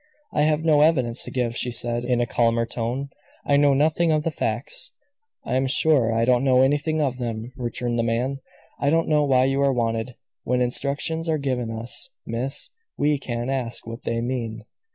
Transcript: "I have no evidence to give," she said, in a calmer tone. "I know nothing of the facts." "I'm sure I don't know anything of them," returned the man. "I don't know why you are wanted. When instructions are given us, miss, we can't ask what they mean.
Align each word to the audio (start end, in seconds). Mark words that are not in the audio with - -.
"I 0.33 0.41
have 0.45 0.63
no 0.65 0.81
evidence 0.81 1.23
to 1.25 1.29
give," 1.29 1.55
she 1.55 1.69
said, 1.69 2.03
in 2.05 2.21
a 2.21 2.25
calmer 2.25 2.65
tone. 2.65 3.09
"I 3.45 3.55
know 3.55 3.75
nothing 3.75 4.11
of 4.11 4.23
the 4.23 4.31
facts." 4.31 4.89
"I'm 5.45 5.67
sure 5.67 6.11
I 6.11 6.25
don't 6.25 6.43
know 6.43 6.63
anything 6.63 6.99
of 6.99 7.19
them," 7.19 7.51
returned 7.55 7.99
the 7.99 8.03
man. 8.03 8.39
"I 8.79 8.89
don't 8.89 9.07
know 9.07 9.23
why 9.23 9.45
you 9.45 9.61
are 9.61 9.71
wanted. 9.71 10.15
When 10.43 10.59
instructions 10.59 11.29
are 11.29 11.37
given 11.37 11.69
us, 11.69 12.09
miss, 12.25 12.71
we 12.97 13.19
can't 13.19 13.51
ask 13.51 13.85
what 13.85 14.01
they 14.01 14.21
mean. 14.21 14.63